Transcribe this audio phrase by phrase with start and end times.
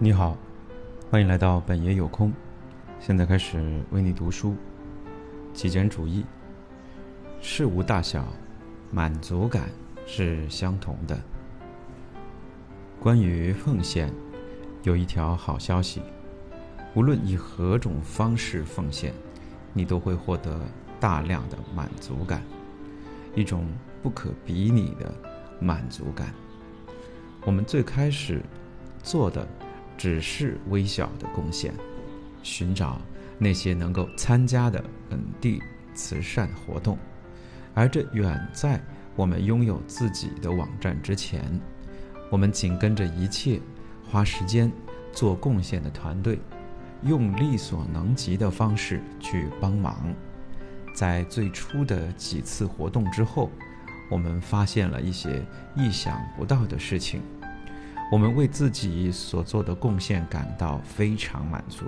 [0.00, 0.36] 你好
[1.08, 2.32] 欢迎来到本爷有空。
[2.98, 4.56] 现在开始为你读书。
[5.52, 6.24] 极简主义，
[7.40, 8.26] 事无大小，
[8.90, 9.68] 满足感
[10.04, 11.16] 是相同的。
[12.98, 14.12] 关于奉献，
[14.82, 16.02] 有一条好消息：
[16.94, 19.14] 无论以何种方式奉献，
[19.72, 20.60] 你都会获得
[20.98, 22.42] 大量的满足感，
[23.36, 23.68] 一种
[24.02, 25.14] 不可比拟的
[25.60, 26.34] 满足感。
[27.46, 28.42] 我们最开始
[29.04, 29.46] 做的
[29.96, 31.72] 只是微小的贡献，
[32.42, 33.00] 寻找。
[33.36, 35.60] 那些能够参加的本地
[35.92, 36.96] 慈善活动，
[37.74, 38.80] 而这远在
[39.16, 41.42] 我们拥有自己的网站之前。
[42.30, 43.60] 我们紧跟着一切
[44.08, 44.70] 花时间
[45.12, 46.38] 做贡献的团队，
[47.02, 50.14] 用力所能及的方式去帮忙。
[50.94, 53.50] 在最初的几次活动之后，
[54.08, 57.20] 我们发现了一些意想不到的事情。
[58.14, 61.84] 我们为自己所做的贡献感到非常满足。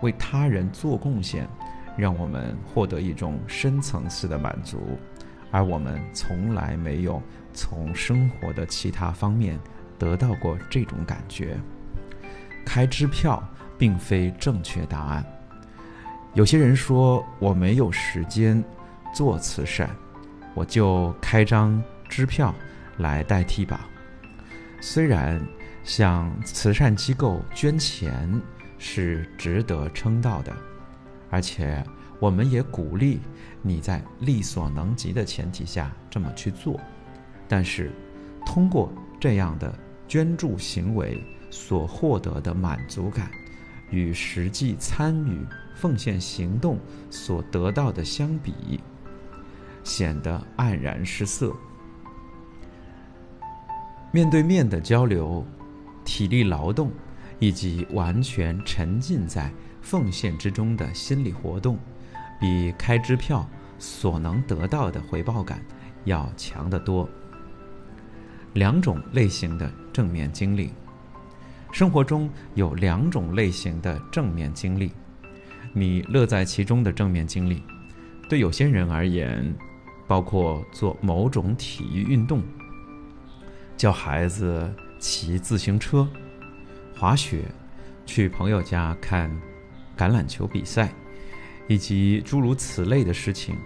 [0.00, 1.44] 为他人做贡献，
[1.96, 4.96] 让我们获得一种深层次的满足，
[5.50, 7.20] 而我们从来没有
[7.52, 9.58] 从生活的其他方面
[9.98, 11.58] 得到过这种感觉。
[12.64, 13.42] 开支票
[13.76, 15.26] 并非正确答案。
[16.32, 18.62] 有些人说我没有时间
[19.12, 19.90] 做慈善，
[20.54, 22.54] 我就开张支票
[22.98, 23.88] 来代替吧。
[24.80, 25.40] 虽然
[25.84, 28.40] 向慈善机构捐钱。
[28.82, 30.56] 是值得称道的，
[31.28, 31.84] 而且
[32.18, 33.20] 我们也鼓励
[33.60, 36.80] 你在力所能及的前提下这么去做。
[37.46, 37.92] 但是，
[38.46, 39.78] 通过这样的
[40.08, 43.30] 捐助行为所获得的满足感，
[43.90, 46.78] 与实际参与奉献行动
[47.10, 48.80] 所得到的相比，
[49.84, 51.54] 显得黯然失色。
[54.12, 55.44] 面对面的交流，
[56.04, 56.90] 体力劳动。
[57.42, 59.50] 以及完全沉浸在
[59.80, 61.78] 奉献之中的心理活动，
[62.38, 63.48] 比开支票
[63.78, 65.64] 所能得到的回报感
[66.04, 67.08] 要强得多。
[68.52, 70.70] 两种类型的正面经历，
[71.72, 74.92] 生活中有两种类型的正面经历，
[75.72, 77.62] 你乐在其中的正面经历，
[78.28, 79.50] 对有些人而言，
[80.06, 82.42] 包括做某种体育运动，
[83.80, 86.06] 教孩子骑自行车。
[86.94, 87.44] 滑雪，
[88.04, 89.30] 去朋友家看
[89.96, 90.92] 橄榄球比赛，
[91.66, 93.56] 以及诸如此类的事情，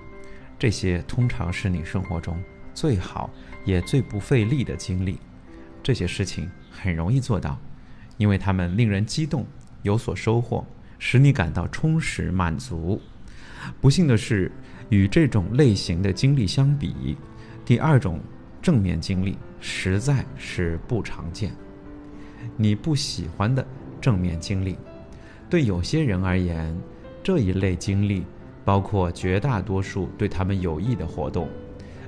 [0.56, 2.40] 这些通常是你生活中
[2.72, 3.28] 最好
[3.64, 5.18] 也最不费力的经历。
[5.82, 7.58] 这些事情很容易做到，
[8.16, 9.44] 因为它们令人激动，
[9.82, 10.64] 有所收获，
[10.96, 13.02] 使你感到充实满足。
[13.80, 14.52] 不幸的是，
[14.90, 17.16] 与这种类型的经历相比，
[17.64, 18.20] 第二种
[18.64, 21.52] 正面经历实在是不常见。
[22.56, 23.62] 你不喜欢的
[24.00, 24.78] 正面经历，
[25.50, 26.74] 对有些人而言，
[27.22, 28.24] 这一类经历
[28.64, 31.46] 包括绝大多数对他们有益的活动，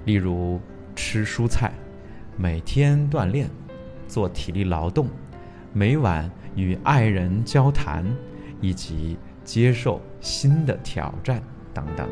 [0.07, 0.59] 例如
[0.95, 1.75] 吃蔬菜、
[2.39, 3.51] 每天锻炼、
[4.09, 5.11] 做体力劳动、
[5.75, 8.03] 每晚与爱人交谈，
[8.63, 11.43] 以及接受新的挑战
[11.75, 12.09] 等等。